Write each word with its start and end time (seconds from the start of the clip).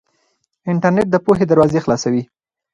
انټرنيټ 0.71 1.07
د 1.11 1.15
پوهې 1.25 1.45
دروازې 1.47 1.83
خلاصوي. 1.85 2.23